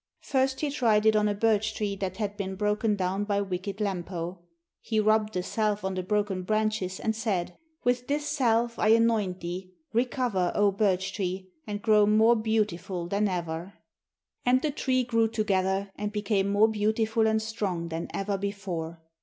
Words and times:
First 0.23 0.61
he 0.61 0.71
tried 0.71 1.05
it 1.05 1.15
on 1.15 1.27
a 1.27 1.35
birch 1.35 1.75
tree 1.75 1.95
that 1.97 2.17
had 2.17 2.35
been 2.35 2.55
broken 2.55 2.95
down 2.95 3.23
by 3.23 3.39
wicked 3.39 3.77
Lempo. 3.77 4.39
He 4.81 4.99
rubbed 4.99 5.35
the 5.35 5.43
salve 5.43 5.85
on 5.85 5.93
the 5.93 6.01
broken 6.01 6.41
branches 6.41 6.99
and 6.99 7.15
said: 7.15 7.55
'With 7.83 8.07
this 8.07 8.27
salve 8.27 8.79
I 8.79 8.87
anoint 8.87 9.41
thee, 9.41 9.75
recover, 9.93 10.51
O 10.55 10.71
birch 10.71 11.13
tree, 11.13 11.51
and 11.67 11.83
grow 11.83 12.07
more 12.07 12.35
beautiful 12.35 13.05
than 13.07 13.27
ever!' 13.27 13.73
And 14.43 14.63
the 14.63 14.71
tree 14.71 15.03
grew 15.03 15.27
together 15.27 15.91
and 15.95 16.11
became 16.11 16.49
more 16.49 16.67
beautiful 16.67 17.27
and 17.27 17.39
strong 17.39 17.89
than 17.89 18.07
ever 18.11 18.39
before. 18.39 19.03